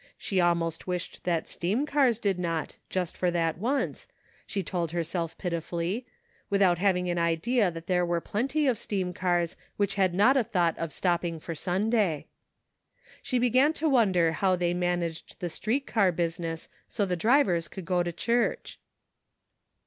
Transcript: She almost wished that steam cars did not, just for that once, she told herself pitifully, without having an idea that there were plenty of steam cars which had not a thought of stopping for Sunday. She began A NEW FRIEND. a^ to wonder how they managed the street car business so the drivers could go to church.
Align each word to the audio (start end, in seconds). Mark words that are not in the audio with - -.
She 0.17 0.41
almost 0.41 0.87
wished 0.87 1.25
that 1.25 1.47
steam 1.47 1.85
cars 1.85 2.17
did 2.17 2.39
not, 2.39 2.77
just 2.89 3.15
for 3.15 3.29
that 3.29 3.59
once, 3.59 4.07
she 4.47 4.63
told 4.63 4.89
herself 4.93 5.37
pitifully, 5.37 6.07
without 6.49 6.79
having 6.79 7.07
an 7.07 7.19
idea 7.19 7.69
that 7.69 7.85
there 7.85 8.03
were 8.03 8.19
plenty 8.19 8.65
of 8.65 8.79
steam 8.79 9.13
cars 9.13 9.55
which 9.77 9.93
had 9.93 10.15
not 10.15 10.35
a 10.35 10.43
thought 10.43 10.75
of 10.79 10.91
stopping 10.91 11.37
for 11.37 11.53
Sunday. 11.53 12.25
She 13.21 13.37
began 13.37 13.65
A 13.65 13.67
NEW 13.67 13.73
FRIEND. 13.73 13.75
a^ 13.75 13.79
to 13.81 13.89
wonder 13.89 14.31
how 14.31 14.55
they 14.55 14.73
managed 14.73 15.35
the 15.39 15.49
street 15.49 15.85
car 15.85 16.11
business 16.11 16.67
so 16.87 17.05
the 17.05 17.15
drivers 17.15 17.67
could 17.67 17.85
go 17.85 18.01
to 18.01 18.11
church. 18.11 18.79